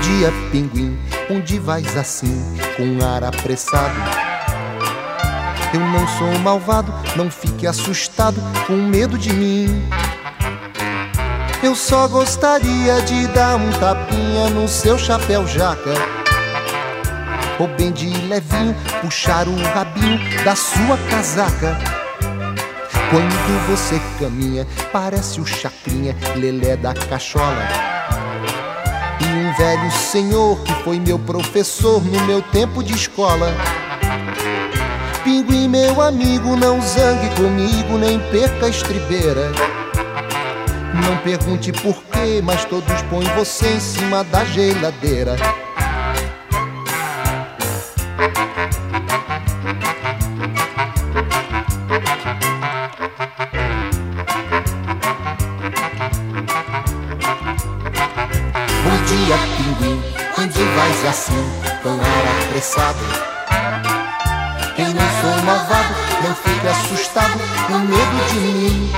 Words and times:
dia, 0.00 0.32
pinguim, 0.50 0.98
onde 1.30 1.58
vais 1.58 1.96
assim, 1.96 2.42
com 2.76 3.04
ar 3.04 3.24
apressado? 3.24 3.94
Eu 5.72 5.80
não 5.80 6.06
sou 6.06 6.38
malvado, 6.38 6.94
não 7.16 7.30
fique 7.30 7.66
assustado, 7.66 8.40
com 8.66 8.74
medo 8.74 9.18
de 9.18 9.32
mim. 9.32 9.82
Eu 11.62 11.74
só 11.74 12.06
gostaria 12.06 13.00
de 13.02 13.26
dar 13.28 13.56
um 13.56 13.72
tapinha 13.72 14.50
no 14.50 14.68
seu 14.68 14.96
chapéu 14.96 15.46
jaca. 15.46 15.94
Ou 17.58 17.66
bem 17.68 17.90
de 17.90 18.06
levinho, 18.28 18.76
puxar 19.00 19.48
o 19.48 19.56
rabinho 19.74 20.44
da 20.44 20.54
sua 20.54 20.96
casaca. 21.10 21.76
Quando 23.10 23.66
você 23.68 24.00
caminha, 24.18 24.66
parece 24.92 25.40
o 25.40 25.46
chacrinha, 25.46 26.16
lelé 26.36 26.76
da 26.76 26.94
cachola. 26.94 27.68
Velho 29.56 29.90
senhor 29.92 30.58
que 30.62 30.72
foi 30.82 30.98
meu 30.98 31.16
professor 31.16 32.02
no 32.04 32.24
meu 32.24 32.42
tempo 32.42 32.82
de 32.82 32.92
escola. 32.92 33.54
Pinguim, 35.22 35.68
meu 35.68 36.02
amigo, 36.02 36.56
não 36.56 36.80
zangue 36.82 37.28
comigo, 37.36 37.96
nem 37.96 38.18
perca 38.30 38.66
a 38.66 38.68
estribeira. 38.68 39.52
Não 41.04 41.16
pergunte 41.18 41.70
porquê, 41.72 42.40
mas 42.42 42.64
todos 42.64 43.02
põem 43.02 43.26
você 43.36 43.68
em 43.68 43.80
cima 43.80 44.24
da 44.24 44.44
geladeira. 44.44 45.36
Dia, 59.06 59.36
pinguim, 59.56 60.02
onde 60.38 60.62
vais 60.62 61.06
assim, 61.06 61.44
ar 61.84 62.44
apressado? 62.44 63.04
Eu 64.76 64.88
não 64.88 65.08
sou 65.20 65.44
malvado, 65.44 65.94
não 66.22 66.34
fique 66.34 66.66
assustado, 66.66 67.38
com 67.66 67.78
medo 67.78 68.28
de 68.28 68.38
mim. 68.40 68.92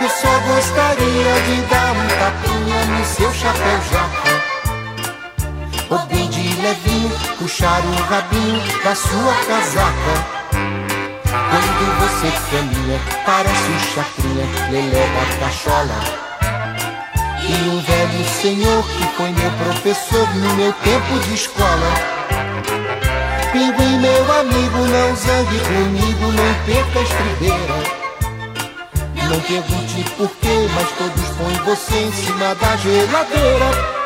Eu 0.00 0.08
só 0.08 0.38
gostaria 0.40 1.32
de 1.46 1.62
dar 1.70 1.92
um 1.92 2.08
tapinha 2.18 2.84
no 2.86 3.04
seu 3.04 3.32
chapéu 3.32 3.80
jaca. 3.90 4.52
Ou 5.90 5.98
bem 6.06 6.28
de 6.28 6.60
levinho, 6.60 7.10
puxar 7.38 7.80
o 7.80 8.02
rabinho 8.02 8.62
da 8.82 8.94
sua 8.94 9.34
casaca. 9.46 10.42
Quando 11.30 11.84
você 12.00 12.30
caminha, 12.50 13.00
parece 13.24 13.70
um 13.70 13.78
chacrinha, 13.94 14.46
lelé 14.70 15.06
da 15.06 15.46
cachola. 15.46 16.31
E 17.52 17.68
um 17.68 17.80
velho 17.80 18.24
senhor 18.40 18.82
que 18.84 19.16
foi 19.16 19.30
meu 19.30 19.50
professor 19.52 20.34
no 20.34 20.54
meu 20.54 20.72
tempo 20.72 21.18
de 21.26 21.34
escola. 21.34 21.92
Pinguim, 23.52 23.98
meu 23.98 24.40
amigo, 24.40 24.78
não 24.78 25.14
zangue 25.14 25.60
comigo, 25.60 26.32
não 26.32 26.54
perca 26.64 26.98
a 26.98 27.02
estribeira. 27.02 28.02
Não 29.28 29.40
pergunte 29.40 30.10
porquê, 30.16 30.68
mas 30.74 30.90
todos 30.92 31.28
põem 31.36 31.54
você 31.64 31.96
em 31.98 32.12
cima 32.12 32.54
da 32.54 32.76
geladeira. 32.76 34.01